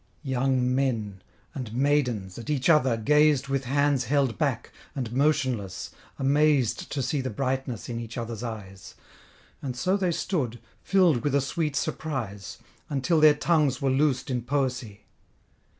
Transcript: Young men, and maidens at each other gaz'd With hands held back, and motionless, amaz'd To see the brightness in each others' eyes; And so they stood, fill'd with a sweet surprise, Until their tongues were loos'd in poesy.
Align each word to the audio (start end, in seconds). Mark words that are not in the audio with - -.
Young 0.23 0.73
men, 0.73 1.21
and 1.53 1.71
maidens 1.75 2.39
at 2.39 2.49
each 2.49 2.69
other 2.69 2.97
gaz'd 2.97 3.49
With 3.49 3.65
hands 3.65 4.05
held 4.05 4.35
back, 4.35 4.71
and 4.95 5.11
motionless, 5.13 5.91
amaz'd 6.17 6.91
To 6.91 7.03
see 7.03 7.21
the 7.21 7.29
brightness 7.29 7.87
in 7.87 7.99
each 7.99 8.17
others' 8.17 8.41
eyes; 8.41 8.95
And 9.61 9.75
so 9.77 9.97
they 9.97 10.11
stood, 10.11 10.57
fill'd 10.81 11.17
with 11.23 11.35
a 11.35 11.39
sweet 11.41 11.75
surprise, 11.75 12.57
Until 12.89 13.19
their 13.19 13.35
tongues 13.35 13.79
were 13.79 13.91
loos'd 13.91 14.31
in 14.31 14.41
poesy. 14.41 15.01